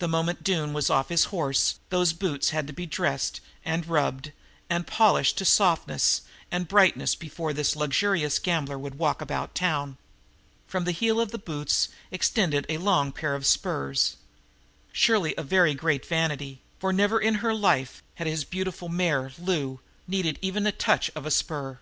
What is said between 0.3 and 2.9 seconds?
Doone was off his horse those boots had to be